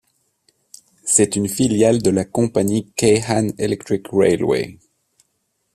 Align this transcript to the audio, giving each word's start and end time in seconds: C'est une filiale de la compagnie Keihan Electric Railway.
C'est 1.03 1.35
une 1.35 1.47
filiale 1.47 2.01
de 2.01 2.09
la 2.09 2.25
compagnie 2.25 2.91
Keihan 2.95 3.49
Electric 3.59 4.07
Railway. 4.11 4.79